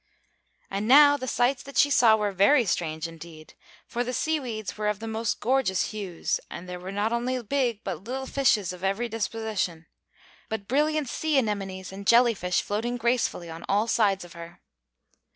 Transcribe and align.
And 0.71 0.87
now 0.87 1.15
the 1.15 1.27
sights 1.27 1.61
that 1.61 1.77
she 1.77 1.91
saw 1.91 2.15
were 2.15 2.31
very 2.31 2.65
strange 2.65 3.07
indeed; 3.07 3.53
for 3.85 4.03
the 4.03 4.13
seaweeds 4.15 4.75
were 4.75 4.87
of 4.87 4.99
most 4.99 5.39
gorgeous 5.39 5.91
hues, 5.91 6.39
and 6.49 6.67
there 6.67 6.79
were 6.79 6.91
not 6.91 7.13
only 7.13 7.39
big 7.43 7.81
and 7.85 8.07
little 8.07 8.25
fishes 8.25 8.73
of 8.73 8.83
every 8.83 9.07
description, 9.07 9.85
but 10.49 10.67
brilliant 10.67 11.07
sea 11.07 11.37
anemones 11.37 11.91
and 11.91 12.07
jelly 12.07 12.33
fish 12.33 12.63
floating 12.63 12.97
gracefully 12.97 13.51
on 13.51 13.63
all 13.69 13.85
sides 13.87 14.25
of 14.25 14.33
her. 14.33 14.63